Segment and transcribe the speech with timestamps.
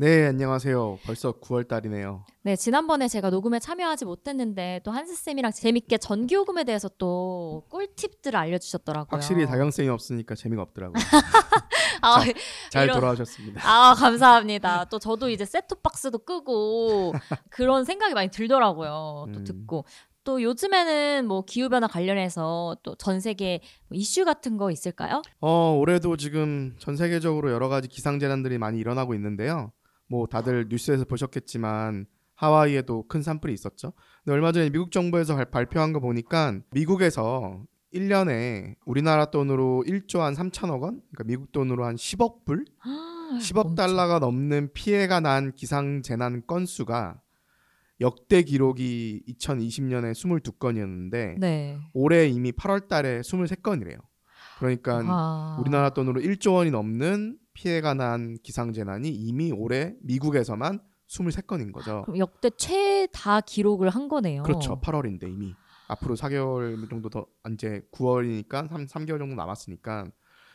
[0.00, 0.98] 네, 안녕하세요.
[1.04, 2.24] 벌써 9월 달이네요.
[2.40, 8.34] 네, 지난번에 제가 녹음에 참여하지 못했는데 또 한스 쌤이랑 재밌게 전기 요금에 대해서 또 꿀팁들을
[8.34, 9.08] 알려주셨더라고요.
[9.10, 10.94] 확실히 다경 쌤이 없으니까 재미가 없더라고요.
[12.00, 12.20] 아,
[12.70, 13.60] 잘 이런- 돌아오셨습니다.
[13.62, 14.86] 아, 감사합니다.
[14.86, 17.12] 또 저도 이제 셋톱 박스도 끄고
[17.50, 19.26] 그런 생각이 많이 들더라고요.
[19.34, 19.44] 또 음.
[19.44, 19.84] 듣고.
[20.24, 25.20] 또 요즘에는 뭐 기후변화 관련해서 또 전 세계 뭐 이슈 같은 거 있을까요?
[25.42, 29.72] 어, 올해도 지금 전 세계적으로 여러 가지 기상재난들이 많이 일어나고 있는데요.
[30.10, 33.92] 뭐 다들 뉴스에서 보셨겠지만 하와이에도 큰 산불이 있었죠.
[34.24, 37.62] 근데 얼마 전에 미국 정부에서 발- 발표한 거 보니까 미국에서
[37.94, 42.64] 1년에 우리나라 돈으로 1조 한 3천억 원, 그러니까 미국 돈으로 한 10억 불,
[43.40, 43.74] 10억 엄청.
[43.76, 47.20] 달러가 넘는 피해가 난 기상 재난 건수가
[48.00, 51.78] 역대 기록이 2020년에 22건이었는데 네.
[51.92, 53.98] 올해 이미 8월 달에 23건이래요.
[54.58, 55.56] 그러니까 아.
[55.60, 62.02] 우리나라 돈으로 1조 원이 넘는 피해가 난 기상재난이 이미 올해 미국에서만 23건인 거죠.
[62.06, 64.42] 그럼 역대 최다 기록을 한 거네요.
[64.44, 64.80] 그렇죠.
[64.80, 65.54] 8월인데 이미
[65.88, 70.06] 앞으로 4개월 정도 더 이제 9월이니까 3, 3개월 정도 남았으니까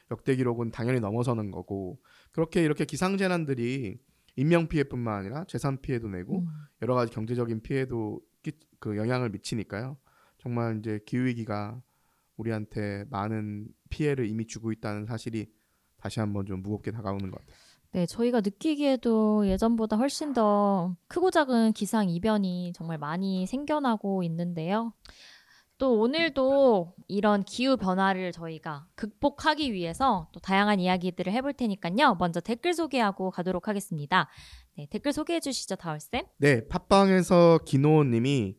[0.09, 1.99] 역대 기록은 당연히 넘어서는 거고
[2.31, 3.99] 그렇게 이렇게 기상재난들이
[4.37, 6.47] 인명 피해뿐만 아니라 재산 피해도 내고 음.
[6.81, 9.97] 여러 가지 경제적인 피해도 끼- 그 영향을 미치니까요.
[10.39, 11.79] 정말 이제 기후 위기가
[12.37, 15.47] 우리한테 많은 피해를 이미 주고 있다는 사실이
[16.05, 17.55] 다시 한번 좀 무겁게 다가오는 것 같아요.
[17.93, 24.93] 네, 저희가 느끼기에도 예전보다 훨씬 더 크고 작은 기상 이변이 정말 많이 생겨나고 있는데요.
[25.79, 32.17] 또 오늘도 이런 기후 변화를 저희가 극복하기 위해서 또 다양한 이야기들을 해볼 테니까요.
[32.19, 34.29] 먼저 댓글 소개하고 가도록 하겠습니다.
[34.77, 36.21] 네, 댓글 소개해 주시죠, 다울쌤.
[36.37, 38.57] 네, 팟빵에서 기노님이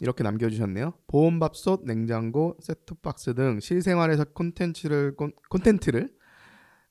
[0.00, 0.94] 이렇게 남겨주셨네요.
[1.08, 6.16] 보온밥솥, 냉장고, 셋톱박스 등 실생활에서 콘텐츠를 콘- 콘텐츠를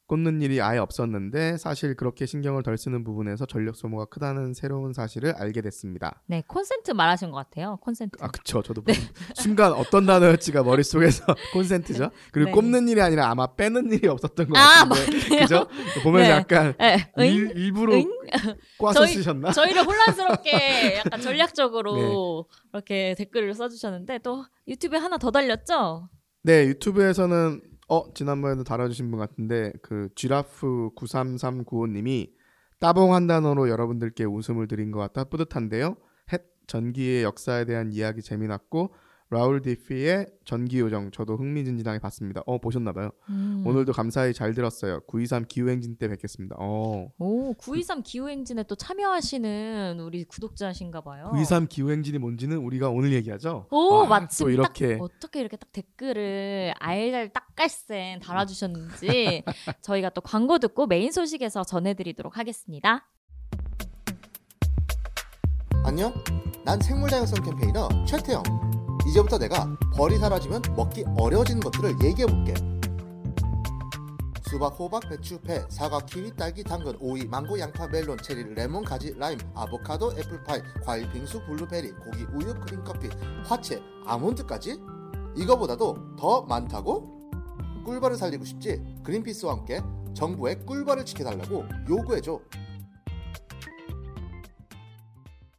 [0.07, 5.33] 꽂는 일이 아예 없었는데 사실 그렇게 신경을 덜 쓰는 부분에서 전력 소모가 크다는 새로운 사실을
[5.35, 6.21] 알게 됐습니다.
[6.27, 7.77] 네, 콘센트 말하신 것 같아요.
[7.81, 8.17] 콘센트.
[8.21, 8.95] 아 그쵸 저도 뭐
[9.35, 12.51] 순간 어떤 단어였지가 머릿속에서 콘센트죠 그리고 네.
[12.53, 15.67] 꼽는 일이 아니라 아마 빼는 일이 없었던 것 아, 같은데 그죠
[16.03, 16.35] 보면서 네.
[16.35, 17.25] 약간 네, 응?
[17.25, 18.05] 일, 일부러 응?
[18.79, 22.59] 꽈서 저희- 쓰셨나 저희를 혼란스럽게 약간 전략적으로 네.
[22.73, 26.07] 이렇게 댓글을 써주셨는데 또 유튜브에 하나 더 달렸죠?
[26.43, 32.31] 네 유튜브에서는 어 지난번에도 다뤄주신 분 같은데 그 쥐라프 93395님이
[32.79, 35.95] 따봉 한 단어로 여러분들께 웃음을 드린 것 같아 뿌듯한데요.
[36.33, 38.93] 햇 전기의 역사에 대한 이야기 재미났고
[39.29, 43.63] 라울 디피의 전기 요정 저도 흥미진진하게 봤습니다 어 보셨나봐요 음.
[43.65, 45.01] 오늘도 감사히 잘 들었어요.
[45.07, 46.55] 923 기후행진 때 뵙겠습니다.
[46.59, 47.09] 어.
[47.17, 51.25] 오, 923 기후행진에 또 참여하시는 우리 구독자신가 봐요.
[51.31, 53.67] 923 기후행진이 뭔지는 우리가 오늘 얘기하죠.
[53.69, 59.43] 오, 아, 마침 또 이렇게 딱 어떻게 이렇게 딱 댓글을 알잘 딱갈센 달아주셨는지
[59.81, 63.09] 저희가 또 광고 듣고 메인 소식에서 전해드리도록 하겠습니다.
[65.83, 66.13] 안녕?
[66.63, 68.66] 난 생물다양성 캠페이너 최태영.
[69.07, 72.53] 이제부터 내가 벌이 사라지면 먹기 어려워지는 것들을 얘기해 볼게.
[74.49, 79.13] 수박, 호박, 배추, 배, 사과, 키위, 딸기, 당근, 오이, 망고, 양파, 멜론, 체리, 레몬, 가지,
[79.17, 83.09] 라임, 아보카도, 애플파이, 과일, 빙수, 블루베리, 고기, 우유, 크림, 커피,
[83.45, 84.79] 화채, 아몬드까지?
[85.35, 87.29] 이거보다도 더 많다고?
[87.85, 88.81] 꿀벌을 살리고 싶지?
[89.03, 89.81] 그린피스와 함께
[90.13, 92.39] 정부에 꿀벌을 지켜달라고 요구해줘.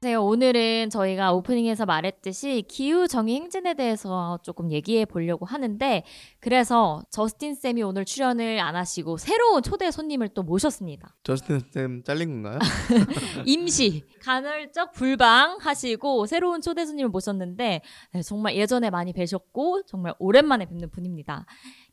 [0.00, 0.24] 안녕하세요.
[0.24, 6.04] 오늘은 저희가 오프닝에서 말했듯이 기후 정의 행진에 대해서 조금 얘기해 보려고 하는데
[6.38, 11.16] 그래서 저스틴 쌤이 오늘 출연을 안 하시고 새로운 초대 손님을 또 모셨습니다.
[11.24, 12.60] 저스틴 쌤 잘린 건가요?
[13.44, 17.80] 임시 간헐적 불방 하시고 새로운 초대 손님을 모셨는데
[18.12, 21.44] 네, 정말 예전에 많이 뵈셨고 정말 오랜만에 뵙는 분입니다.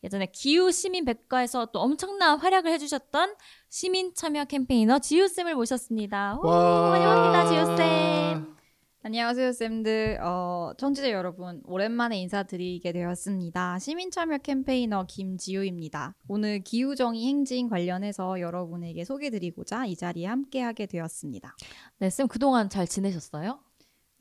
[0.05, 3.35] 예전에 기후 시민 백과에서 또 엄청난 활약을 해주셨던
[3.69, 6.37] 시민 참여 캠페이너 지우 쌤을 모셨습니다.
[6.43, 6.47] 오.
[6.47, 8.55] 환영합니다, 지우 쌤.
[9.01, 10.19] 안녕하세요, 쌤들.
[10.21, 13.79] 어, 청취자 여러분, 오랜만에 인사드리게 되었습니다.
[13.79, 16.15] 시민참여 캠페이너 김지우입니다.
[16.27, 21.55] 오늘 기후정의 행진 관련해서 여러분에게 소개드리고자 이 자리에 함께하게 되었습니다.
[21.99, 23.59] 네, 쌤 그동안 잘 지내셨어요?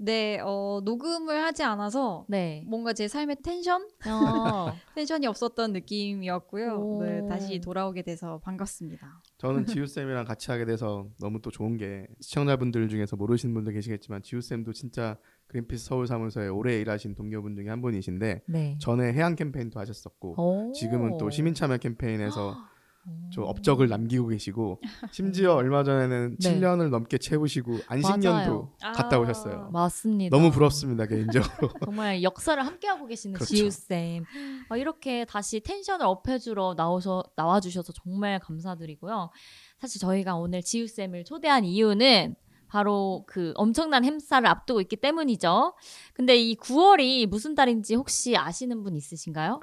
[0.04, 2.62] 네, 어, 녹음을 하지 않아서 네.
[2.66, 3.88] 뭔가 제 삶의 텐션?
[4.06, 6.74] 어, 텐션이 없었던 느낌이었고요.
[6.74, 7.02] 오.
[7.02, 9.22] 네, 다시 돌아오게 돼서 반갑습니다.
[9.38, 14.22] 저는 지우 쌤이랑 같이 하게 돼서 너무 또 좋은 게 시청자분들 중에서 모르시는 분들 계시겠지만
[14.22, 15.16] 지우 쌤도 진짜
[15.46, 18.78] 그린피스 서울 사무소에 오래 일하신 동료분 중에 한 분이신데 네.
[18.80, 20.72] 전에 해양 캠페인도 하셨었고 오.
[20.72, 22.73] 지금은 또 시민 참여 캠페인에서 오.
[23.30, 24.80] 좀 업적을 남기고 계시고
[25.12, 26.60] 심지어 얼마 전에는 네.
[26.60, 28.28] 7년을 넘게 채우시고 안식년도
[28.80, 28.94] 맞아요.
[28.94, 29.18] 갔다 아.
[29.18, 29.70] 오셨어요.
[29.72, 30.36] 맞습니다.
[30.36, 31.70] 너무 부럽습니다 개인적으로.
[31.84, 33.54] 정말 역사를 함께 하고 계시는 그렇죠.
[33.54, 34.24] 지우 쌤.
[34.70, 39.30] 어, 이렇게 다시 텐션을 업해주러 나오셔 나와 주셔서 정말 감사드리고요.
[39.78, 42.36] 사실 저희가 오늘 지우 쌤을 초대한 이유는
[42.68, 45.74] 바로 그 엄청난 햄사를 앞두고 있기 때문이죠.
[46.12, 49.60] 근데 이 9월이 무슨 달인지 혹시 아시는 분 있으신가요?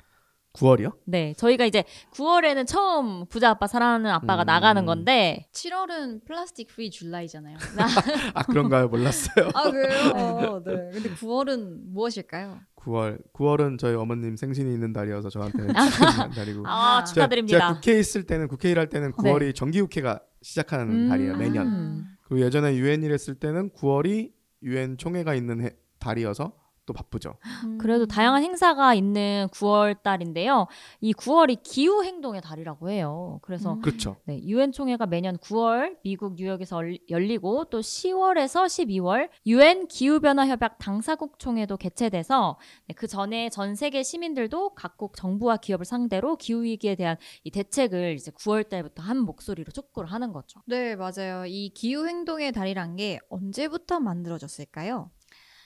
[0.53, 0.93] 9월이요?
[1.05, 1.83] 네, 저희가 이제
[2.13, 4.45] 9월에는 처음 부자 아빠 살아남는 아빠가 음.
[4.45, 7.57] 나가는 건데 7월은 Plastic Free July잖아요.
[8.33, 8.87] 아 그런가요?
[8.89, 9.49] 몰랐어요.
[9.53, 10.61] 아, 그래요?
[10.65, 10.89] 네.
[10.93, 12.59] 근데 9월은 무엇일까요?
[12.75, 17.03] 9월 9월은 저희 어머님 생신이 있는 달이어서 저한테는 축하드리는 달이고 아, 아.
[17.03, 17.57] 제가, 축하드립니다.
[17.57, 21.09] 제가 국회에 있을 때는 국회 일할 때는 9월이 정기국회가 시작하는 음.
[21.09, 21.67] 달이에요 매년.
[21.67, 22.05] 음.
[22.23, 24.31] 그리고 예전에 유엔 일했을 때는 9월이
[24.63, 26.53] 유엔 총회가 있는 해- 달이어서
[26.85, 27.35] 또 바쁘죠.
[27.65, 27.77] 음.
[27.77, 30.67] 그래도 다양한 행사가 있는 9월 달인데요.
[30.99, 33.39] 이 9월이 기후 행동의 달이라고 해요.
[33.43, 33.81] 그래서 음.
[33.81, 34.15] 그렇죠.
[34.25, 40.47] 네, 유엔 총회가 매년 9월 미국 뉴욕에서 얼- 열리고 또 10월에서 12월 유엔 기후 변화
[40.47, 42.57] 협약 당사국 총회도 개최돼서
[42.87, 48.15] 네, 그 전에 전 세계 시민들도 각국 정부와 기업을 상대로 기후 위기에 대한 이 대책을
[48.15, 50.61] 이제 9월 달부터 한 목소리로 촉구를 하는 거죠.
[50.65, 51.45] 네, 맞아요.
[51.45, 55.11] 이 기후 행동의 달이란 게 언제부터 만들어졌을까요?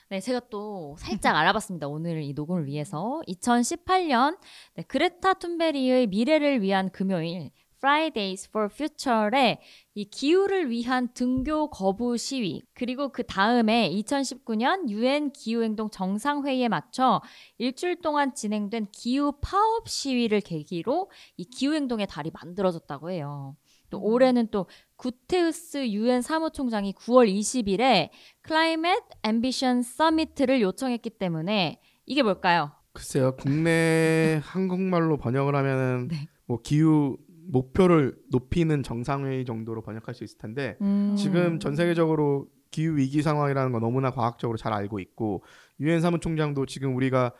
[0.10, 1.88] 네, 제가 또 살짝 알아봤습니다.
[1.88, 4.38] 오늘 이 녹음을 위해서 2018년
[4.76, 9.60] 네, 그레타 툰베리의 미래를 위한 금요일 Fridays for Future의
[9.96, 17.22] 이 기후를 위한 등교 거부 시위 그리고 그 다음에 2019년 유엔 기후행동 정상회의에 맞춰
[17.58, 23.56] 일주일 동안 진행된 기후 파업 시위를 계기로 이 기후행동의 달이 만들어졌다고 해요.
[23.90, 28.10] 또 올해는 또 구테우스 유엔 사무총장이 9월 20일에
[28.42, 32.72] Climate Ambition Summit를 요청했기 때문에 이게 뭘까요?
[32.94, 33.36] 글쎄요.
[33.36, 36.28] 국내 한국말로 번역을 하면은 네.
[36.46, 37.18] 뭐 기후
[37.48, 41.16] 목표를 높이는 정상회의 정도로 번역할 수 있을 텐데 음.
[41.18, 45.44] 지금 전 세계적으로 기후 위기 상황이라는 거 너무나 과학적으로 잘 알고 있고
[45.80, 47.34] 유엔 사무총장도 지금 우리가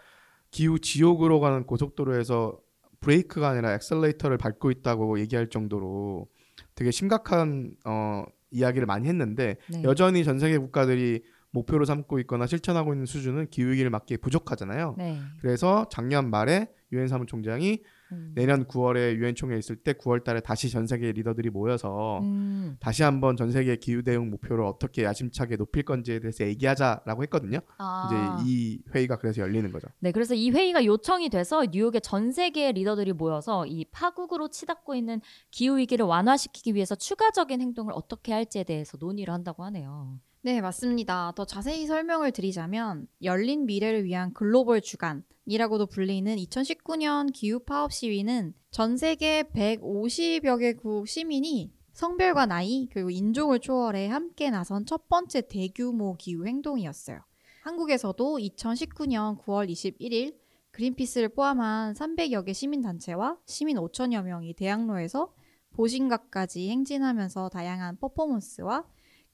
[0.52, 2.58] 기후 지옥으로 가는 고속도로에서
[3.02, 6.28] 브레이크가 아니라 엑셀레이터를 밟고 있다고 얘기할 정도로
[6.76, 9.84] 되게 심각한 어, 이야기를 많이 했는데 네.
[9.84, 14.96] 여전히 전 세계 국가들이 목표로 삼고 있거나 실천하고 있는 수준은 기후 위기를 막기에 부족하잖아요.
[14.98, 15.20] 네.
[15.40, 17.82] 그래서 작년 말에 유엔 사무총장이
[18.12, 18.32] 음.
[18.36, 22.78] 내년 9월에 유엔 총회 있을 때 9월 달에 다시 전 세계 리더들이 모여서 음.
[22.80, 27.60] 다시 한번 전 세계 기후 대응 목표를 어떻게 야심차게 높일 건지에 대해서 얘기하자라고 했거든요.
[27.78, 28.40] 아.
[28.42, 29.88] 이제 이 회의가 그래서 열리는 거죠.
[30.00, 35.22] 네, 그래서 이 회의가 요청이 돼서 뉴욕의 전 세계 리더들이 모여서 이 파국으로 치닫고 있는
[35.52, 40.20] 기후 위기를 완화시키기 위해서 추가적인 행동을 어떻게 할지에 대해서 논의를 한다고 하네요.
[40.46, 41.32] 네, 맞습니다.
[41.36, 48.96] 더 자세히 설명을 드리자면 열린 미래를 위한 글로벌 주간이라고도 불리는 2019년 기후 파업 시위는 전
[48.96, 56.46] 세계 150여 개국 시민이 성별과 나이 그리고 인종을 초월해 함께 나선 첫 번째 대규모 기후
[56.46, 57.22] 행동이었어요.
[57.64, 60.36] 한국에서도 2019년 9월 21일
[60.70, 65.34] 그린피스를 포함한 300여 개 시민 단체와 시민 5천여 명이 대학로에서
[65.72, 68.84] 보신각까지 행진하면서 다양한 퍼포먼스와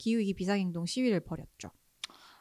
[0.01, 1.69] 기후위기 비상행동 시위를 벌였죠.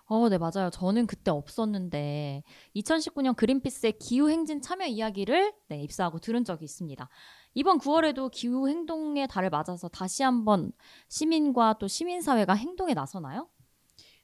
[0.07, 0.71] 어, 네, 맞아요.
[0.73, 2.43] 저는 그때 없었는데
[2.75, 7.09] 2019년 그린피스의 기후 행진 참여 이야기를 네, 입사하고 들은 적이 있습니다.
[7.55, 10.73] 이번 9월에도 기후 행동의 달을 맞아서 다시 한번
[11.09, 13.49] 시민과 또 시민 사회가 행동에 나서나요?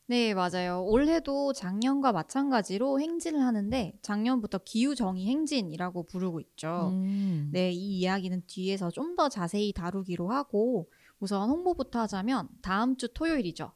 [0.09, 0.85] 네, 맞아요.
[0.85, 6.91] 올해도 작년과 마찬가지로 행진을 하는데 작년부터 기후 정의 행진이라고 부르고 있죠.
[6.93, 7.51] 음.
[7.53, 13.73] 네, 이 이야기는 뒤에서 좀 더 자세히 다루기로 하고 우선 홍보부터 하자면 다음 주 토요일이죠.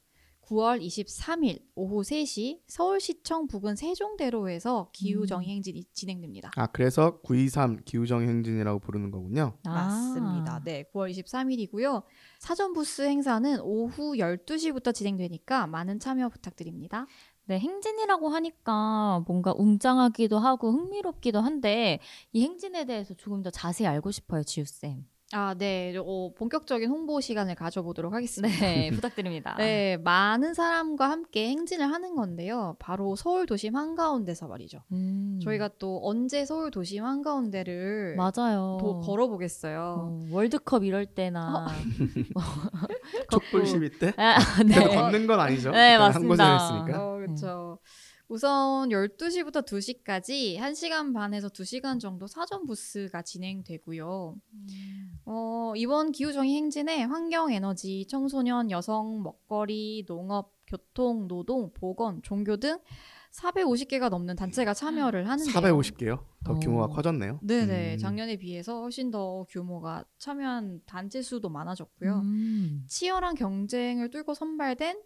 [0.51, 6.51] 9월 23일 오후 3시 서울시청 부근 세종대로에서 기후 정의 행진이 진행됩니다.
[6.57, 9.57] 아 그래서 923 기후정 행진이라고 부르는 거군요.
[9.65, 9.71] 아.
[9.71, 10.61] 맞습니다.
[10.65, 12.03] 네, 9월 23일이고요.
[12.41, 17.07] 사전 부스 행사는 오후 12시부터 진행되니까 많은 참여 부탁드립니다.
[17.45, 22.01] 네, 행진이라고 하니까 뭔가 웅장하기도 하고 흥미롭기도 한데
[22.33, 25.05] 이 행진에 대해서 조금 더 자세히 알고 싶어요, 지우 쌤.
[25.33, 25.95] 아, 네.
[25.97, 28.53] 어, 본격적인 홍보 시간을 가져보도록 하겠습니다.
[28.67, 29.55] 네, 부탁드립니다.
[29.59, 32.75] 네, 많은 사람과 함께 행진을 하는 건데요.
[32.81, 34.81] 바로 서울 도심 한가운데서 말이죠.
[34.91, 38.79] 음, 저희가 또 언제 서울 도심 한가운데를 맞아요.
[38.81, 39.81] 도- 걸어보겠어요.
[40.01, 41.69] 어, 월드컵 이럴 때나
[42.35, 42.43] 뭐,
[43.31, 44.13] 촛불 걷고- 시위 때?
[44.17, 44.75] 아, 네.
[44.97, 45.71] 걷는 건 아니죠.
[45.71, 46.59] 네, 일단 한 맞습니다.
[46.59, 47.07] 곳에 했으니까.
[47.07, 47.79] 어, 그렇죠.
[48.31, 54.37] 우선 12시부터 2시까지 1시간 반에서 2시간 정도 사전 부스가 진행되고요.
[55.25, 62.79] 어, 이번 기후정의 행진에 환경, 에너지, 청소년, 여성, 먹거리, 농업, 교통, 노동, 보건, 종교 등
[63.33, 65.53] 450개가 넘는 단체가 참여를 하는데요.
[65.53, 66.25] 450개요.
[66.45, 66.61] 더 어.
[66.61, 67.41] 규모가 커졌네요.
[67.43, 67.95] 네네.
[67.95, 67.99] 음.
[67.99, 72.21] 작년에 비해서 훨씬 더 규모가 참여한 단체 수도 많아졌고요.
[72.21, 72.85] 음.
[72.87, 75.01] 치열한 경쟁을 뚫고 선발된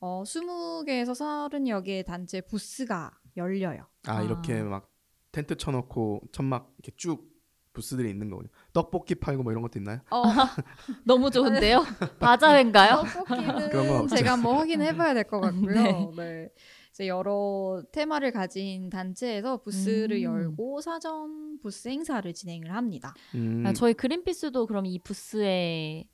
[0.00, 3.86] 어, 20개에서 30여 개의 단체 부스가 열려요.
[4.06, 4.22] 아, 아.
[4.22, 4.90] 이렇게 막
[5.32, 7.32] 텐트 쳐놓고 천막 이렇게 쭉
[7.72, 8.48] 부스들이 있는 거군요.
[8.72, 9.98] 떡볶이 팔고 뭐 이런 것도 있나요?
[10.10, 10.22] 어,
[11.04, 11.82] 너무 좋은데요?
[12.20, 13.02] 바자회인가요?
[13.26, 14.16] 그런 건 떡볶이는 없죠.
[14.16, 15.74] 제가 한번 확인해봐야 될 것 같고요.
[15.74, 16.10] 네.
[16.16, 16.48] 네.
[16.90, 20.22] 이제 여러 테마를 가진 단체에서 부스를 음.
[20.22, 23.12] 열고 사전 부스 행사를 진행을 합니다.
[23.34, 26.04] 음, 아, 저희 그린피스도 그럼 이 부스에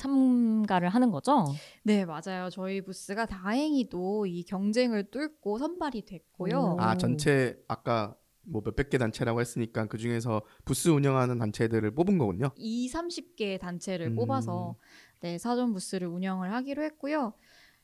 [0.00, 1.44] 참가를 하는 거죠?
[1.82, 2.48] 네, 맞아요.
[2.50, 6.76] 저희 부스가 다행히도 이 경쟁을 뚫고 선발이 됐고요.
[6.78, 6.80] 오.
[6.80, 12.50] 아 전체 아까 뭐 몇백 개 단체라고 했으니까 그 중에서 부스 운영하는 단체들을 뽑은 거군요.
[12.56, 14.16] 2, 30개 단체를 음.
[14.16, 14.76] 뽑아서
[15.20, 17.34] 네, 사전 부스를 운영을 하기로 했고요.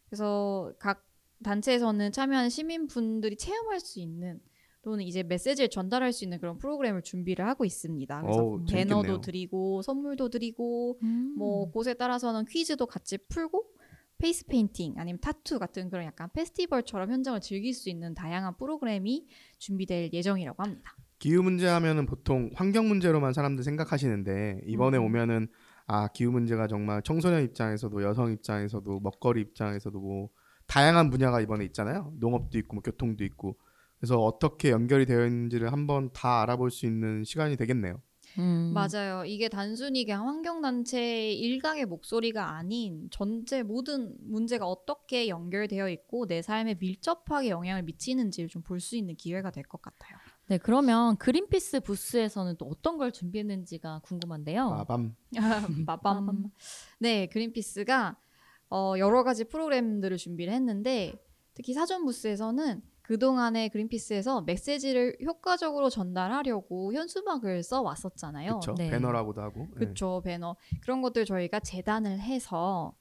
[0.08, 1.06] 그래서 각
[1.44, 4.40] 단체에서는 참여하는 시민분들이 체험할 수 있는
[4.86, 8.22] 또는 이제 메시지를 전달할 수 있는 그런 프로그램을 준비를 하고 있습니다.
[8.22, 9.20] 그래서 어우, 배너도 재밌겠네요.
[9.20, 11.34] 드리고 선물도 드리고 음.
[11.36, 13.64] 뭐 곳에 따라서는 퀴즈도 같이 풀고
[14.16, 19.26] 페이스 페인팅 아니면 타투 같은 그런 약간 페스티벌처럼 현장을 즐길 수 있는 다양한 프로그램이
[19.58, 20.94] 준비될 예정이라고 합니다.
[21.18, 25.06] 기후 문제 하면은 보통 환경 문제로만 사람들 생각하시는데 이번에 음.
[25.06, 25.48] 오면은
[25.88, 30.28] 아 기후 문제가 정말 청소년 입장에서도 여성 입장에서도 먹거리 입장에서도 뭐
[30.68, 32.12] 다양한 분야가 이번에 있잖아요.
[32.20, 33.58] 농업도 있고 뭐 교통도 있고
[33.98, 38.00] 그래서 어떻게 연결이 되어 있는지를 한번 다 알아볼 수 있는 시간이 되겠네요.
[38.38, 38.72] 음.
[38.74, 39.24] 맞아요.
[39.24, 46.74] 이게 단순히 그냥 환경단체 일각의 목소리가 아닌 전체 모든 문제가 어떻게 연결되어 있고 내 삶에
[46.74, 50.18] 밀접하게 영향을 미치는지를 좀 볼 수 있는 기회가 될 것 같아요.
[50.48, 54.68] 네, 그러면 그린피스 부스에서는 또 어떤 걸 준비했는지가 궁금한데요.
[54.80, 55.16] 아밤
[55.86, 56.50] 마밤.
[57.00, 58.16] 네, 그린피스가
[58.68, 61.14] 어, 여러 가지 프로그램들을 준비를 했는데
[61.54, 68.58] 특히 사전 부스에서는 그동안에 그린피스에서 메시지를 효과적으로 전달하려고 현수막을 써 왔었잖아요.
[68.58, 68.90] 그쵸 네.
[68.90, 69.86] 배너라고도 하고 네.
[69.86, 72.94] 그쵸 배너 그런 것들 저희가 재단을 해서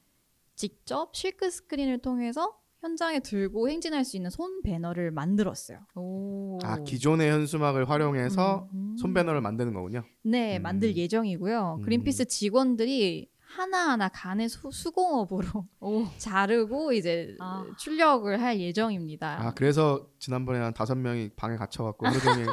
[0.53, 5.79] 직접 실크 스크린을 통해서 현장에 들고 행진할 수 있는 손 배너를 만들었어요.
[5.95, 6.59] 오.
[6.61, 8.95] 아 기존의 현수막을 활용해서 음.
[8.99, 10.03] 손 배너를 만드는 거군요.
[10.21, 10.61] 네 음.
[10.61, 11.77] 만들 예정이고요.
[11.79, 11.81] 음.
[11.81, 16.05] 그린피스 직원들이 하나하나 간의 수, 수공업으로 오.
[16.17, 17.65] 자르고 이제 아.
[17.77, 19.37] 출력을 할 예정입니다.
[19.41, 22.47] 아 그래서 지난번에 한 다섯 명이 방에 갇혀갖고 하루 종일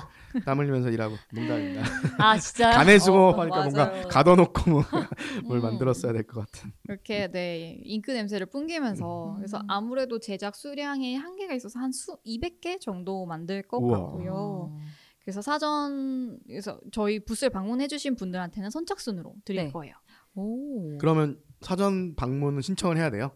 [0.44, 1.82] 땀 흘리면서 일하고 농담입니다.
[2.18, 2.72] 아, 진짜요?
[2.74, 3.70] 간의 수공업 어, 하니까 맞아요.
[3.70, 4.82] 뭔가 가둬놓고 뭐
[5.44, 5.62] 뭘 음.
[5.62, 6.72] 만들었어야 될 것 같은.
[6.84, 9.36] 이렇게 네 잉크 냄새를 풍기면서 음.
[9.36, 13.98] 그래서 아무래도 제작 수량에 한계가 있어서 한 수 200개 정도 만들 것 우와.
[13.98, 14.32] 같고요.
[14.34, 14.78] 어.
[15.20, 19.70] 그래서 사전 그래서 저희 부스를 방문해주신 분들한테는 선착순으로 드릴 네.
[19.72, 19.94] 거예요.
[20.34, 20.96] 오.
[20.98, 23.32] 그러면 사전 방문 신청을 해야 돼요.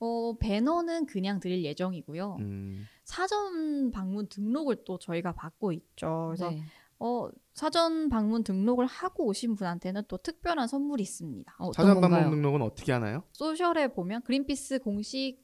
[0.00, 2.36] 어, 배너는 그냥 드릴 예정이고요.
[2.40, 6.26] 음, 사전 방문 등록을 또 저희가 받고 있죠.
[6.28, 6.62] 그래서 네.
[6.98, 11.54] 어, 사전 방문 등록을 하고 오신 분한테는 또 특별한 선물이 있습니다.
[11.58, 12.30] 어, 사전 방문 건가요?
[12.30, 13.22] 등록은 어떻게 하나요?
[13.32, 15.38] 소셜에 보면 그린피스 공식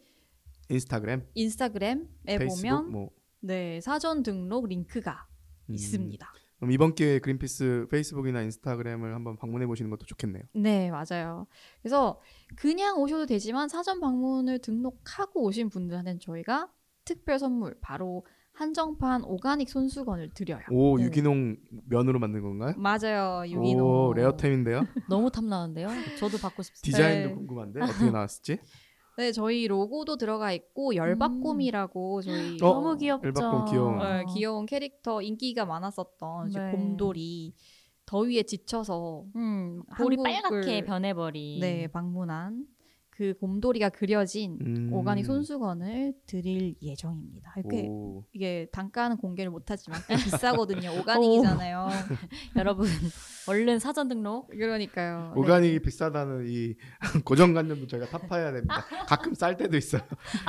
[0.70, 5.28] 인스타그램, 인스타그램에 페이스북 보면 뭐 네 사전 등록 링크가
[5.70, 5.74] 음.
[5.74, 6.32] 있습니다.
[6.58, 10.42] 그럼 이번 기회에 그린피스 페이스북이나 인스타그램을 한번 방문해 보시는 것도 좋겠네요.
[10.54, 11.46] 네, 맞아요.
[11.82, 12.20] 그래서
[12.56, 16.68] 그냥 오셔도 되지만 사전 방문을 등록하고 오신 분들한테는 저희가
[17.04, 20.62] 특별 선물 바로 한정판 organic 손수건을 드려요.
[20.72, 21.04] 오 네.
[21.04, 21.56] 유기농
[21.88, 22.74] 면으로 만든 건가요?
[22.76, 23.44] 맞아요.
[23.48, 23.86] 유기농.
[23.86, 24.82] 오 레어템인데요.
[25.08, 25.88] 너무 탐나는데요.
[26.18, 26.84] 저도 받고 싶습니다.
[26.98, 27.34] 디자인도 네.
[27.36, 28.58] 궁금한데 어떻게 나왔을지.
[29.18, 32.56] 네, 저희 로고도 들어가 있고 열박곰이라고 저희 어?
[32.60, 33.26] 너무 귀엽죠.
[33.26, 34.00] 일박곰 귀여운.
[34.00, 36.70] 어, 귀여운 캐릭터 인기가 많았었던 이제 네.
[36.70, 37.52] 곰돌이
[38.06, 41.58] 더위에 지쳐서 음, 볼이 한국을- 빨갛게 변해버린.
[41.60, 42.64] 네 방문한
[43.18, 44.92] 그 곰돌이가 그려진 음.
[44.92, 47.52] 오가닉 손수건을 드릴 예정입니다.
[47.56, 48.24] 이렇게 오.
[48.32, 50.90] 이게 단가는 공개를 못하지만 꽤 비싸거든요.
[51.02, 51.88] 오가닉이잖아요.
[52.54, 52.86] 여러분
[53.48, 54.50] 얼른 사전 등록.
[54.50, 55.32] 그러니까요.
[55.34, 55.40] 네.
[55.40, 56.76] 오가닉이 비싸다는 이
[57.24, 58.86] 고정관념도 저희가 타파해야 됩니다.
[59.08, 60.02] 가끔 쌀 때도 있어요.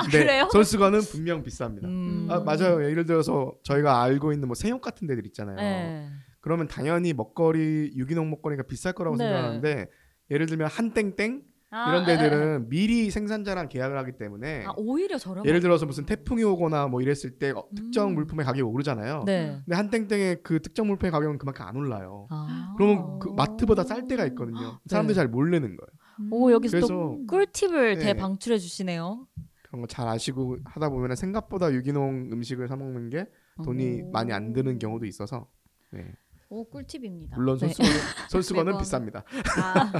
[0.04, 0.48] 근데 그래요?
[0.52, 1.82] 손수건은 분명 비쌉니다.
[1.82, 2.28] 음.
[2.30, 2.84] 아, 맞아요.
[2.88, 5.56] 예를 들어서 저희가 알고 있는 뭐 생협 같은 데들 있잖아요.
[5.56, 6.08] 네.
[6.38, 9.24] 그러면 당연히 먹거리 유기농 먹거리가 비쌀 거라고 네.
[9.24, 9.90] 생각하는데
[10.30, 12.04] 예를 들면 한 땡땡 아, 이런.
[12.04, 15.46] 데들은 미리 생산자랑 계약을 하기 때문에 아 오히려 저렴.
[15.46, 18.14] 예를 들어서 무슨 태풍이 오거나 뭐 이랬을 때 어, 특정 음.
[18.14, 19.22] 물품의 가격이 오르잖아요.
[19.24, 19.60] 네.
[19.64, 22.26] 근데 한땡땡의 그 특정 물품의 가격은 그만큼 안 올라요.
[22.30, 22.74] 아.
[22.76, 24.80] 그러면 그 마트보다 쌀 때가 있거든요.
[24.86, 25.20] 사람들이 네.
[25.20, 26.30] 잘 모르는 거예요.
[26.32, 28.04] 오 여기서 그래서- 또 꿀팁을 네.
[28.04, 29.26] 대방출해 주시네요.
[29.62, 33.26] 그런 거 잘 아시고 하다 보면 생각보다 유기농 음식을 사 먹는 게
[33.64, 34.10] 돈이 오.
[34.10, 35.46] 많이 안 드는 경우도 있어서
[35.92, 36.12] 네.
[36.52, 37.36] 오 꿀팁입니다.
[37.36, 37.68] 물론 네.
[37.68, 38.82] 손수건은, 손수건은 매번.
[38.82, 39.22] 비쌉니다.
[39.62, 39.92] 아,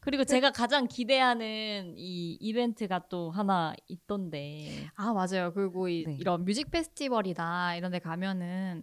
[0.00, 4.86] 그리고 제가 가장 기대하는 이 이벤트가 또 하나 있던데.
[4.96, 5.52] 아 맞아요.
[5.54, 6.16] 그리고 이, 네.
[6.20, 8.82] 이런 뮤직 페스티벌이나 이런 데 가면은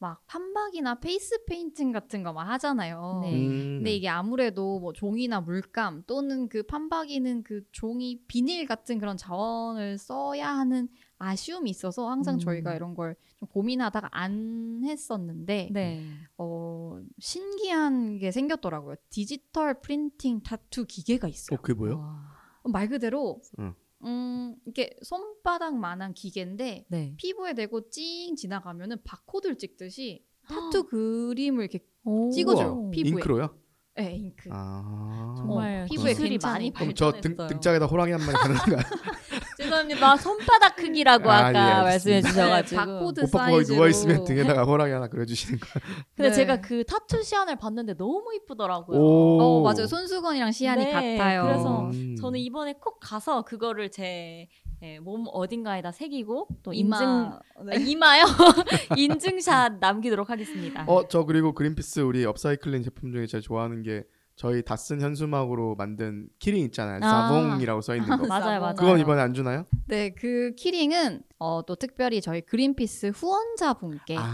[0.00, 3.20] 막 판박이나 페이스 페인팅 같은 거 막 하잖아요.
[3.22, 3.32] 네.
[3.46, 3.76] 음.
[3.78, 9.98] 근데 이게 아무래도 뭐 종이나 물감 또는 그 판박이는 그 종이 비닐 같은 그런 자원을
[9.98, 10.88] 써야 하는
[11.20, 12.38] 아쉬움이 있어서 항상 음.
[12.40, 16.04] 저희가 이런 걸 좀 고민하다가 안 했었는데 네.
[16.36, 18.96] 어, 신기한 게 생겼더라고요.
[19.08, 21.58] 디지털 printing tattoo 기계가 어, 있어요.
[21.62, 21.98] 그게 뭐예요?
[22.00, 22.70] 와.
[22.70, 23.74] 말 그대로 응.
[24.04, 27.14] 음, 이렇게 손바닥만한 기계인데 네.
[27.16, 32.30] 피부에 대고 찡 지나가면은 바코드를 찍듯이 타투 그림을 이렇게 오.
[32.30, 32.72] 찍어줘요.
[32.74, 32.90] 우와.
[32.90, 33.10] 피부에.
[33.10, 33.54] 잉크로요?
[33.96, 34.50] 네, 잉크.
[34.52, 35.34] 아.
[35.38, 37.48] 정말 어, 피부에 괜찮은 많이 그럼 저 등, 발전했어요.
[37.48, 38.78] 등짝에다 호랑이 한 마리 가는 거야?
[39.70, 40.16] 죄송합니다.
[40.16, 42.22] 손바닥 크기라고 아, 아까 예, 말씀해.
[42.22, 42.80] 주셔가지고.
[42.80, 45.72] 네, 바코드 오빠 사이즈로 누워 있으면 등에다가 호랑이 하나 그려주시는 거야.
[46.16, 46.34] 근데 네.
[46.34, 48.98] 제가 그 타투 시안을 봤는데 너무 이쁘더라고요.
[48.98, 49.40] 오.
[49.40, 51.44] 어 맞아요 손수건이랑 시안이 네, 같아요.
[51.44, 52.16] 그래서 음.
[52.16, 54.48] 저는 이번에 꼭 가서 그거를 제
[54.82, 57.76] 예, 몸 어딘가에다 새기고 또 이마 인증 네.
[57.76, 58.24] 아, 이마요
[58.96, 60.84] 인증샷 남기도록 하겠습니다.
[60.86, 64.04] 어, 저 그리고 그린피스 우리 업사이클링 제품 중에 제가 좋아하는 게
[64.40, 67.00] 저희 다 쓴 현수막으로 만든 key ring 있잖아요.
[67.02, 67.28] 아.
[67.28, 68.16] 사봉이라고 써 있는 거.
[68.26, 68.74] 맞아요, 맞아요.
[68.74, 69.66] 그건 이번에 안 주나요?
[69.86, 74.24] 네, 그 key ring은 어, 또 특별히 저희 그린피스 후원자분께만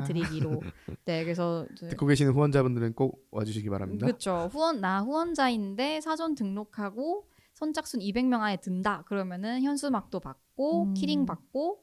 [0.00, 0.04] 아.
[0.06, 0.62] 드리기로.
[1.04, 4.06] 네, 그래서 듣고 계시는 후원자분들은 꼭 와주시기 바랍니다.
[4.06, 4.48] 그렇죠.
[4.52, 9.02] 후원 나 후원자인데 사전 등록하고 선착순 200명 안에 든다.
[9.06, 10.94] 그러면은 현수막도 받고 음.
[10.94, 11.80] key ring 받고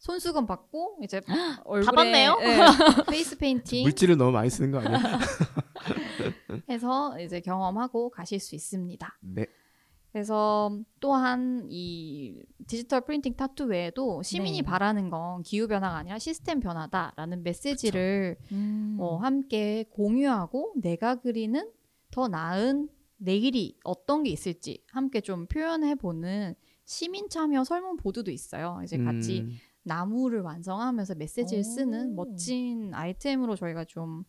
[0.00, 1.20] 손수건 받고 이제
[1.64, 2.10] 얼굴에?
[2.38, 2.58] 네,
[3.10, 4.98] 페이스 페인팅 물질을 너무 많이 쓰는 거 아니에요?
[6.68, 9.18] 해서 이제 경험하고 가실 수 있습니다.
[9.20, 9.46] 네.
[10.10, 14.62] 그래서 또한 이 디지털 프린팅 타투 외에도 시민이 네.
[14.62, 18.96] 바라는 건 기후 변화가 아니라 시스템 변화다라는 메시지를 음.
[18.98, 21.70] 어, 함께 공유하고 내가 그리는
[22.10, 22.88] 더 나은
[23.18, 26.54] 내일이 어떤 게 있을지 함께 좀 표현해 보는
[26.86, 28.80] 시민 참여 설문 보드도 있어요.
[28.82, 29.50] 이제 같이 음,
[29.90, 31.62] 나무를 완성하면서 메시지를 오.
[31.64, 34.22] 쓰는 멋진 아이템으로 저희가 좀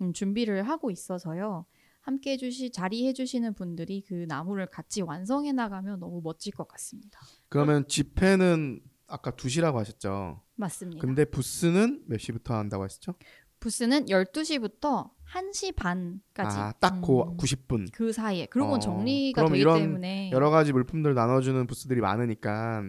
[0.00, 1.66] 음, 준비를 하고 있어서요.
[2.00, 7.20] 함께 해주시 자리해 주시는 분들이 그 나무를 같이 완성해 나가면 너무 멋질 것 같습니다.
[7.50, 10.40] 그러면 집회는 아까 2시라고 하셨죠.
[10.54, 11.00] 맞습니다.
[11.00, 13.14] 근데 부스는 몇 시부터 한다고 하셨죠?
[13.60, 17.36] 부스는 12시부터 1시 반까지 아, 딱그 음.
[17.36, 17.92] 90분.
[17.92, 22.00] 그 사이에 그리고 어, 정리가 그럼 되기 이런 때문에 여러 가지 물품들 나눠 주는 부스들이
[22.00, 22.82] 많으니까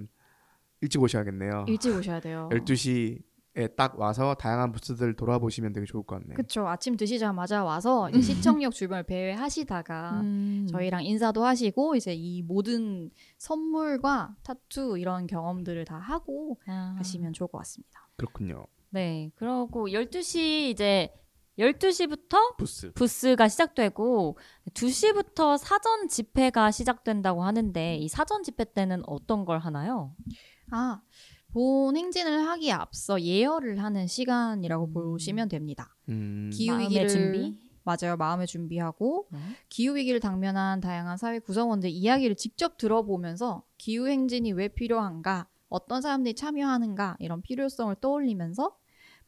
[0.83, 1.65] 일찍 오셔야겠네요.
[1.69, 2.49] 일찍 오셔야 돼요.
[2.51, 6.35] 12시에 딱 와서 다양한 부스들 돌아보시면 되게 좋을 것 같네요.
[6.35, 6.67] 그쵸.
[6.67, 10.67] 아침 드시자마자 와서 이제 시청역 주변을 배회하시다가 음.
[10.69, 16.95] 저희랑 인사도 하시고 이제 이 모든 선물과 타투 이런 경험들을 다 하고 아.
[16.97, 18.09] 가시면 좋을 것 같습니다.
[18.17, 18.65] 그렇군요.
[18.89, 19.31] 네.
[19.35, 21.13] 그러고 12시 이제
[21.57, 22.91] 12시부터 부스.
[22.93, 24.37] 부스가 시작되고
[24.73, 30.15] 2시부터 사전 집회가 시작된다고 하는데 이 사전 집회 때는 어떤 걸 하나요?
[30.71, 31.01] 아,
[31.51, 34.93] 본 행진을 하기에 앞서 예열을 하는 시간이라고 음.
[34.93, 35.95] 보시면 됩니다.
[36.09, 37.59] 음, 기후 위기를 준비?
[37.83, 38.15] 맞아요.
[38.15, 39.39] 마음의 준비하고 네.
[39.67, 46.33] 기후 위기를 당면한 다양한 사회 구성원들 이야기를 직접 들어보면서 기후 행진이 왜 필요한가, 어떤 사람들이
[46.35, 48.75] 참여하는가 이런 필요성을 떠올리면서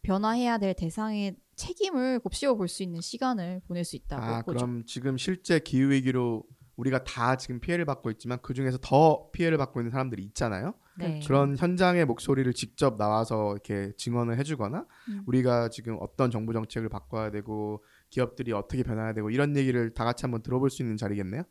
[0.04, 4.58] 변화해야 될 대상의 책임을 곱씹어 볼 수 있는 시간을 보낼 수 있다고 아 보죠.
[4.58, 6.44] 그럼 지금 실제 기후 위기로
[6.78, 10.76] 우리가 다 지금 피해를 받고 있지만 그 중에서 더 피해를 받고 있는 사람들이 있잖아요.
[10.98, 11.20] 네.
[11.26, 15.24] 그런 현장의 목소리를 직접 나와서 이렇게 증언을 해주거나 음.
[15.26, 20.24] 우리가 지금 어떤 정부 정책을 바꿔야 되고 기업들이 어떻게 변해야 되고 이런 얘기를 다 같이
[20.24, 21.44] 한번 들어볼 수 있는 자리겠네요.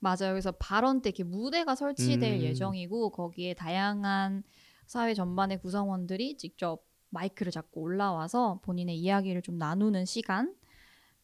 [0.00, 0.32] 맞아요.
[0.32, 2.40] 그래서 발언 때 이렇게 무대가 설치될 음.
[2.40, 4.42] 예정이고 거기에 다양한
[4.86, 10.54] 사회 전반의 구성원들이 직접 마이크를 잡고 올라와서 본인의 이야기를 좀 나누는 시간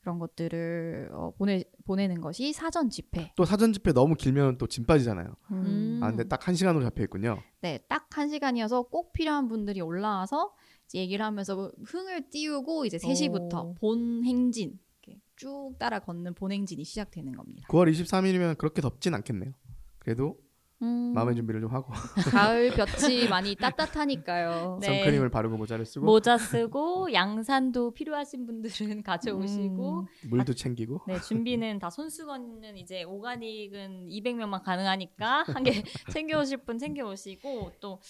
[0.07, 3.33] 그런 것들을 어, 보내 보내는 것이 사전 집회.
[3.37, 5.35] 또 사전 집회 너무 길면 또 짐 빠지잖아요.
[5.51, 5.99] 음.
[6.01, 7.43] 아 근데 딱 한 시간으로 잡혀 있군요.
[7.61, 10.55] 네, 딱 한 시간이어서 꼭 필요한 분들이 올라와서
[10.87, 13.75] 이제 얘기를 하면서 흥을 띄우고 이제 3시부터 오.
[13.75, 17.67] 본 행진 이렇게 쭉 따라 걷는 본 행진이 시작되는 겁니다.
[17.69, 19.53] 9월 23일이면 그렇게 덥진 않겠네요.
[19.99, 20.39] 그래도
[20.83, 21.93] 음, 마음의 준비를 좀 하고
[22.31, 24.79] 가을 볕이 많이 따뜻하니까요.
[24.81, 24.87] 네.
[24.87, 30.07] 선크림을 바르고 모자를 쓰고 모자 쓰고 양산도 필요하신 분들은 가져오시고 음.
[30.29, 35.71] 물도 챙기고 네 준비는 다 손수건은 이제 오가닉은 200명만 가능하니까 한 개
[36.13, 38.01] 챙겨오실 분 챙겨오시고 또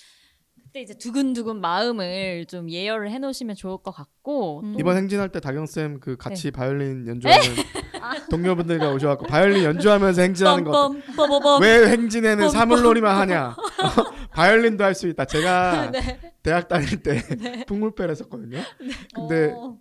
[0.77, 4.73] 그때 이제 두근두근 마음을 좀 예열을 해놓으시면 좋을 것 같고 음.
[4.75, 6.17] 또 이번 행진할 때 다경 쌤그 네.
[6.19, 7.41] 같이 바이올린 연주하는
[8.31, 11.01] 동료분들이 오셔갖고 바이올린 연주하면서 행진하는 거 어때?
[11.01, 13.57] 뻔뻔 뻐버범 왜 행진에는 뻔, 사물놀이만 하냐?
[14.33, 15.25] 바이올린도 할 수 있다.
[15.25, 16.21] 제가 네.
[16.43, 17.23] 대학 다닐 때
[17.67, 18.59] 풍물배를 했었거든요.
[19.15, 19.79] 근데 어.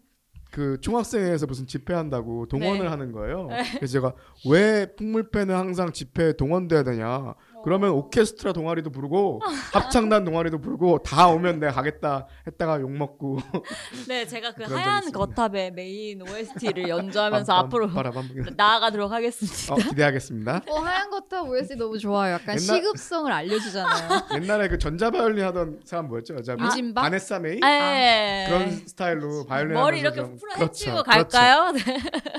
[0.51, 2.87] 그 총학생회에서 무슨 집회한다고 동원을 네.
[2.87, 3.49] 하는 거예요.
[3.75, 4.13] 그래서 제가
[4.49, 7.35] 왜 풍물패는 항상 집회에 동원돼야 되냐?
[7.65, 9.41] 그러면 오케스트라 동아리도 부르고
[9.73, 13.39] 합창단 동아리도 부르고 다 오면 내가 가겠다 했다가 욕 먹고
[14.07, 15.17] 네 제가 그 그런 적이 하얀 있습니다.
[15.19, 19.73] 거탑의 메인 OST를 연주하면서 앞으로 바라밤 나아가도록 하겠습니다.
[19.73, 20.61] 어, 기대하겠습니다.
[20.69, 22.33] 어, 하얀 거탑 OST 너무 좋아요.
[22.35, 24.21] 약간 옛날- 시급성을 알려주잖아요.
[24.41, 26.35] 옛날에 그 전자바이올린 하던 사람 뭐였죠?
[26.35, 26.65] 여자분?
[26.67, 27.01] 유진박?
[27.03, 27.59] 바네사 메이?
[27.63, 31.09] 아, 그런 스타일로 바이올린 머리 하면서 이렇게 좀- 풀어 그렇죠, 헤치고 그렇죠.
[31.09, 31.71] 갈까요?
[31.71, 31.81] 네.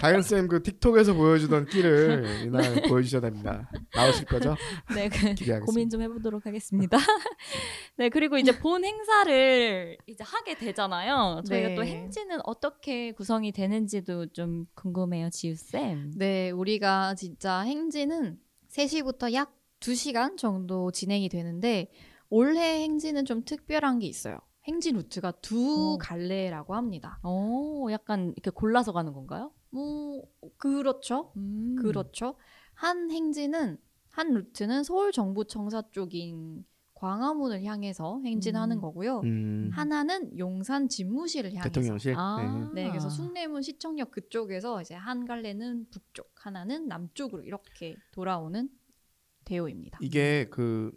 [0.00, 3.68] 다현 쌤그 틱톡에서 보여주던 끼를 이날 보여주셔야 됩니다.
[3.94, 4.54] 나오실 거죠?
[4.94, 5.15] 네, 그 기대하겠습니다.
[5.64, 6.96] 고민 좀 해보도록 하겠습니다.
[7.96, 11.42] 네, 그리고 이제 본 행사를 이제 하게 되잖아요.
[11.46, 11.74] 저희가 네.
[11.74, 16.12] 또 행진은 어떻게 구성이 되는지도 좀 궁금해요, 지우 쌤.
[16.16, 21.90] 네, 우리가 진짜 행진은 3시부터 약 2시간 정도 진행이 되는데
[22.28, 24.38] 올해 행진은 좀 특별한 게 있어요.
[24.66, 25.98] 행진 루트가 두 어.
[25.98, 27.20] 갈래라고 합니다.
[27.22, 29.52] 오, 약간 이렇게 골라서 가는 건가요?
[29.70, 30.24] 뭐
[30.56, 31.32] 그렇죠.
[31.36, 31.76] 음.
[31.80, 32.34] 그렇죠.
[32.74, 33.78] 한 행진은
[34.16, 38.80] 한 루트는 서울 정부청사 쪽인 광화문을 향해서 행진하는 음.
[38.80, 39.20] 거고요.
[39.20, 41.68] 음, 하나는 용산 집무실을 향해서.
[41.68, 42.14] 대통령실.
[42.16, 42.70] 아.
[42.74, 48.70] 네, 그래서 숭례문 시청역 그쪽에서 이제 한 갈래는 북쪽, 하나는 남쪽으로 이렇게 돌아오는
[49.44, 49.98] 대우입니다.
[50.00, 50.92] 이게 그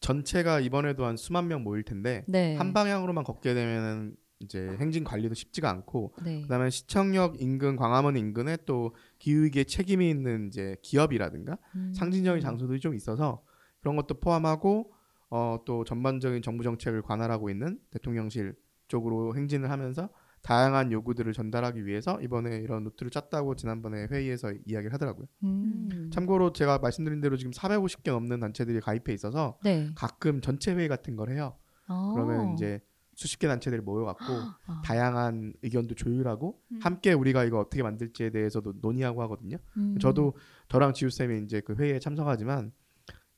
[0.00, 2.56] 전체가 이번에도 한 수만 명 모일 텐데 네.
[2.56, 6.42] 한 방향으로만 걷게 되면은 이제 행진 관리도 쉽지가 않고 네.
[6.42, 11.92] 그다음에 시청역 인근 광화문 인근에 또 기후위기에 책임이 있는 이제 기업이라든가 음.
[11.94, 13.42] 상징적인 장소들이 좀 있어서
[13.80, 14.92] 그런 것도 포함하고
[15.28, 18.56] 어 또 전반적인 정부 정책을 관할하고 있는 대통령실
[18.88, 20.08] 쪽으로 행진을 하면서
[20.42, 25.26] 다양한 요구들을 전달하기 위해서 이번에 이런 루트를 짰다고 지난번에 회의에서 이야기를 하더라고요.
[25.44, 26.10] 음.
[26.12, 29.90] 참고로 제가 말씀드린 대로 지금 450개 넘는 단체들이 가입해 있어서 네.
[29.94, 31.56] 가끔 전체 회의 같은 걸 해요.
[31.88, 32.12] 어.
[32.14, 32.80] 그러면 이제
[33.20, 34.24] 수십 개 단체들이 모여갖고
[34.66, 34.80] 아.
[34.82, 36.78] 다양한 의견도 조율하고 음.
[36.82, 39.58] 함께 우리가 이거 어떻게 만들지에 대해서도 논의하고 하거든요.
[39.76, 39.98] 음.
[40.00, 40.32] 저도
[40.68, 42.72] 저랑 지우 쌤이 이제 그 회의에 참석하지만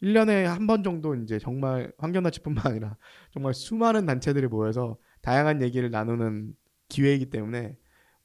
[0.01, 2.97] 1년에 한 번 정도 이제 정말 환경단체뿐만 아니라
[3.33, 6.55] 정말 수많은 단체들이 모여서 다양한 얘기를 나누는
[6.88, 7.77] 기회이기 때문에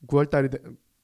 [0.05, 0.49] 9월 달에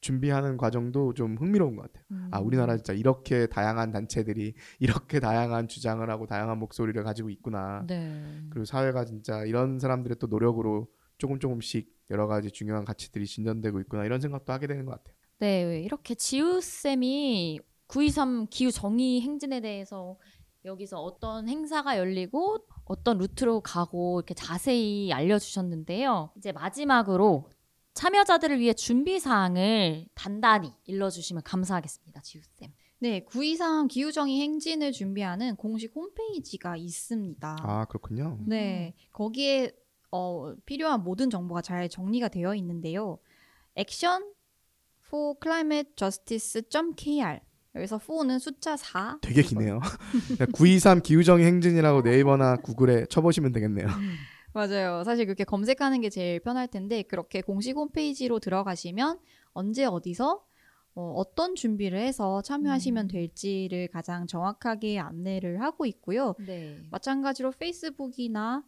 [0.04, 2.04] 준비하는 과정도 좀 흥미로운 것 같아요.
[2.10, 2.28] 음.
[2.30, 7.86] 아, 우리나라 진짜 이렇게 다양한 단체들이 이렇게 다양한 주장을 하고 다양한 목소리를 가지고 있구나.
[7.86, 8.22] 네.
[8.50, 14.04] 그리고 사회가 진짜 이런 사람들의 또 노력으로 조금 조금씩 여러 가지 중요한 가치들이 진전되고 있구나
[14.04, 15.16] 이런 생각도 하게 되는 것 같아요.
[15.38, 20.18] 네, 이렇게 지우 쌤이 923 기후 정의 행진에 대해서
[20.66, 26.32] 여기서 어떤 행사가 열리고 어떤 루트로 가고 이렇게 자세히 알려주셨는데요.
[26.36, 27.48] 이제 마지막으로
[27.94, 32.72] 참여자들을 위해 준비 사항을 단단히 일러주시면 감사하겠습니다, 지우 쌤.
[32.98, 37.56] 네, 923 기후정의 행진을 준비하는 공식 홈페이지가 있습니다.
[37.60, 38.38] 아 그렇군요.
[38.46, 39.72] 네, 거기에
[40.10, 43.18] 어, 필요한 모든 정보가 잘 정리가 되어 있는데요.
[43.74, 44.32] 액션
[45.06, 47.40] for climate justice.kr
[47.74, 49.18] 여기서 4는 숫자 4.
[49.20, 49.80] 되게 기네요.
[50.54, 53.88] 923 기후정의 행진이라고 네이버나 구글에 쳐보시면 되겠네요.
[54.54, 55.02] 맞아요.
[55.04, 59.18] 사실 그렇게 검색하는 게 제일 편할 텐데 그렇게 공식 홈페이지로 들어가시면
[59.52, 60.44] 언제 어디서
[60.96, 63.08] 어, 어떤 준비를 해서 참여하시면 음.
[63.08, 66.34] 될지를 가장 정확하게 안내를 하고 있고요.
[66.46, 66.78] 네.
[66.90, 68.62] 마찬가지로 페이스북이나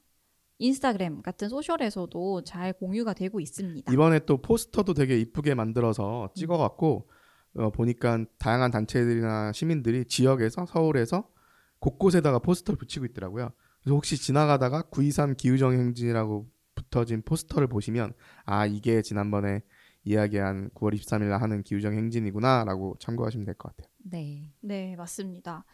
[0.58, 3.92] 인스타그램 같은 소셜에서도 잘 공유가 되고 있습니다.
[3.92, 7.08] 이번에 또 포스터도 되게 이쁘게 만들어서 찍어갖고
[7.58, 11.28] 어, 보니까 다양한 단체들이나 시민들이 지역에서 서울에서
[11.78, 13.52] 곳곳에다가 포스터를 붙이고 있더라고요.
[13.86, 19.60] 그래서 혹시 지나가다가 923 기후정 행진이라고 붙어진 포스터를 보시면 아 이게 지난번에
[20.02, 23.88] 이야기한 9월 23일 날 하는 기후정 행진이구나라고 참고하시면 될 것 같아요.
[23.98, 24.52] 네.
[24.60, 25.64] 네, 맞습니다.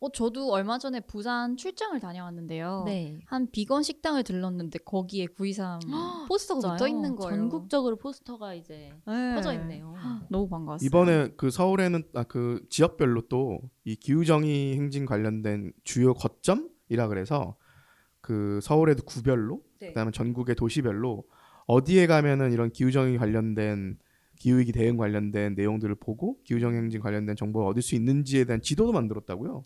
[0.00, 2.82] 어, 저도 얼마 전에 부산 출장을 다녀왔는데요.
[2.84, 3.20] 네.
[3.26, 5.78] 한 비건 식당을 들렀는데 거기에 923
[6.28, 7.36] 포스터가 붙어 있는 거예요.
[7.36, 9.34] 전국적으로 포스터가 이제 네.
[9.36, 9.94] 퍼져 있네요.
[10.28, 10.84] 너무 반가웠어요.
[10.84, 17.56] 이번에 그 서울에는 아, 그 지역별로 또 이 기후정의 행진 관련된 주요 거점 이라 그래서
[18.20, 19.88] 그 서울에도 구별로 네.
[19.88, 21.24] 그다음에 전국의 도시별로
[21.66, 23.98] 어디에 가면은 이런 기후정의 관련된
[24.36, 29.62] 기후위기 대응 관련된 내용들을 보고 기후정 행진 관련된 정보를 얻을 수 있는지에 대한 지도도 만들었다고요.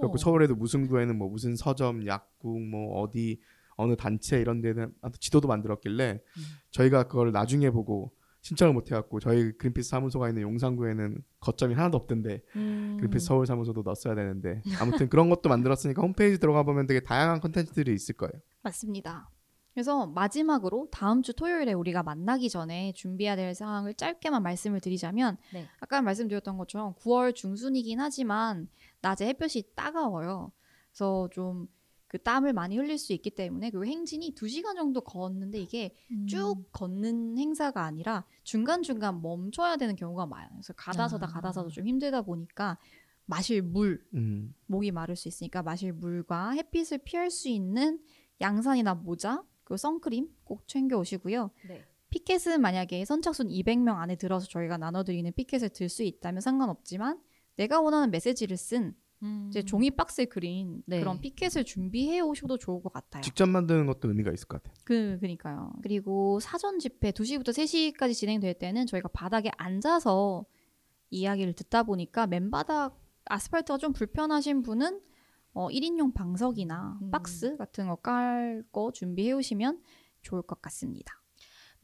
[0.00, 3.40] 그리고 서울에도 무슨 구에는 뭐 무슨 서점, 약국, 뭐 어디
[3.76, 6.42] 어느 단체 이런 데는 지도도 만들었길래 음.
[6.70, 8.12] 저희가 그걸 나중에 보고
[8.44, 12.98] 신청을 못 해갖고 저희 그린피스 사무소가 있는 용산구에는 거점이 하나도 없던데 음.
[12.98, 17.94] 그린피스 서울 사무소도 넣었어야 되는데 아무튼 그런 것도 만들었으니까 홈페이지 들어가 보면 되게 다양한 컨텐츠들이
[17.94, 18.32] 있을 거예요.
[18.62, 19.30] 맞습니다.
[19.72, 25.66] 그래서 마지막으로 다음 주 토요일에 우리가 만나기 전에 준비해야 될 상황을 짧게만 말씀을 드리자면 네.
[25.80, 28.68] 아까 말씀드렸던 것처럼 9월 중순이긴 하지만
[29.00, 30.52] 낮에 햇볕이 따가워요.
[30.90, 31.66] 그래서 좀
[32.14, 36.28] 그 땀을 많이 흘릴 수 있기 때문에 그리고 행진이 2시간 정도 걷는데 이게 음.
[36.28, 40.50] 쭉 걷는 행사가 아니라 중간중간 멈춰야 되는 경우가 많아요.
[40.52, 41.28] 그래서 가다서다 아.
[41.28, 42.78] 가다서도 좀 힘들다 보니까
[43.26, 44.54] 마실 물, 음.
[44.66, 47.98] 목이 마를 수 있으니까 마실 물과 햇빛을 피할 수 있는
[48.40, 51.50] 양산이나 모자 그리고 선크림 꼭 챙겨 오시고요.
[51.66, 51.84] 네.
[52.10, 57.20] 피켓은 만약에 선착순 200명 안에 들어서 저희가 나눠드리는 피켓을 들 수 있다면 상관없지만
[57.56, 59.46] 내가 원하는 메시지를 쓴 음.
[59.48, 61.00] 이제 종이 박스에 그린 네.
[61.00, 63.22] 그런 피켓을 준비해 오셔도 좋을 것 같아요.
[63.22, 64.74] 직접 만드는 것도 의미가 있을 것 같아요.
[64.84, 65.72] 그 그니까요.
[65.82, 70.44] 그리고 사전 집회 2시부터 3시까지 진행될 때는 저희가 바닥에 앉아서
[71.10, 75.00] 이야기를 듣다 보니까 맨바닥 아스팔트가 좀 불편하신 분은
[75.54, 77.10] 어, 1인용 방석이나 음.
[77.10, 79.80] 박스 같은 거 깔 거 준비해 오시면
[80.22, 81.14] 좋을 것 같습니다.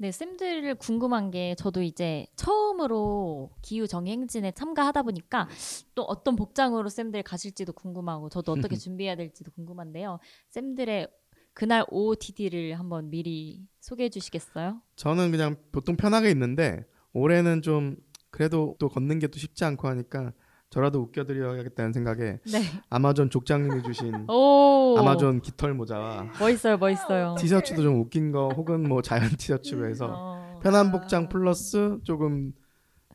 [0.01, 5.47] 네, 쌤들 궁금한 게 저도 이제 처음으로 기후 정행진에 참가하다 보니까
[5.95, 10.19] 또 어떤 복장으로 쌤들 가실지도 궁금하고 저도 어떻게 준비해야 될지도 궁금한데요.
[10.49, 11.07] 쌤들의
[11.53, 14.81] 그날 OOTD를 한번 미리 소개해 주시겠어요?
[14.97, 17.97] 저는 그냥 보통 편하게 입는데 올해는 좀
[18.31, 20.33] 그래도 또 걷는 게 또 쉽지 않고 하니까
[20.71, 22.63] 저라도 웃겨드려야겠다는 생각에 네.
[22.89, 24.97] 아마존 족장님이 주신 오.
[24.99, 27.35] 아마존 깃털 모자와 멋있어요, 멋있어요.
[27.39, 30.61] 티셔츠도 좀 웃긴 거 혹은 뭐 자연 티셔츠로 해서 어.
[30.63, 32.53] 편한 복장 플러스 조금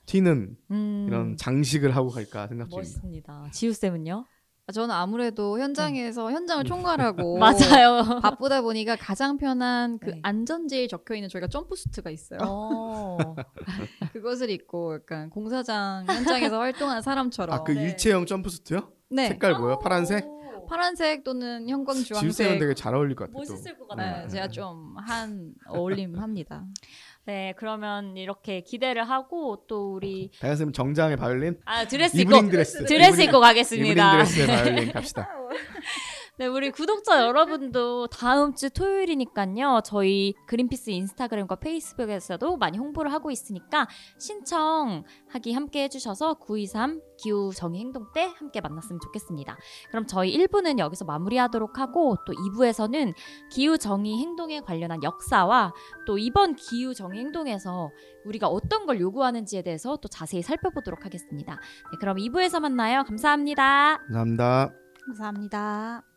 [0.06, 2.78] 튀는 음, 이런 장식을 하고 갈까 생각 중입니다.
[2.78, 3.50] 멋있습니다.
[3.54, 4.26] 지우 쌤은요?
[4.68, 8.20] 아, 저는 아무래도 현장에서 현장을 총괄하고 맞아요.
[8.22, 10.20] 바쁘다 보니까 가장 편한 그 네.
[10.24, 12.40] 안전제일 적혀 있는 저희가 점프 수트가 있어요.
[12.42, 13.18] 어.
[14.14, 17.84] 그것을 입고 약간 공사장 현장에서 활동하는 사람처럼 아 그 네.
[17.84, 18.92] 일체형 점프수트요?
[19.12, 19.78] 네 색깔 뭐요?
[19.78, 20.26] 파란색?
[20.66, 20.68] 오.
[20.68, 23.46] 파란색 또는 형광 지우 쌤은 주황색 되게 잘 어울릴 것 같아요.
[23.46, 23.54] 또.
[23.54, 24.28] 멋있을 것 네, 같아요.
[24.28, 26.64] 제가 좀 한 어울림 합니다.
[27.26, 32.52] 네, 그러면 이렇게 기대를 하고 또 우리 다현 쌤 정장의 바이올린, 아 드레스 입고 이브닝
[32.52, 33.88] 드레스, 드레스 이브닝- 입고 가겠습니다.
[34.14, 35.28] 이브닝 드레스의 바이올린 갑시다.
[36.38, 39.80] 네, 우리 구독자 여러분도 다음 주 토요일이니까요.
[39.86, 43.88] 저희 그린피스 인스타그램과 페이스북에서도 많이 홍보를 하고 있으니까
[44.20, 49.58] 신청하기 함께 해주셔서 923 기후 정의 행동 때 함께 만났으면 좋겠습니다.
[49.92, 53.14] 그럼 저희 1부는 여기서 마무리하도록 하고 또 2부에서는
[53.50, 55.74] 기후 정의 행동에 관련한 역사와
[56.06, 57.92] 또 이번 기후 정의 행동에서
[58.26, 61.54] 우리가 어떤 걸 요구하는지에 대해서 또 자세히 살펴보도록 하겠습니다.
[61.54, 63.06] 네, 그럼 2부에서 만나요.
[63.06, 64.00] 감사합니다.
[64.08, 64.74] 감사합니다.
[65.06, 66.15] 감사합니다.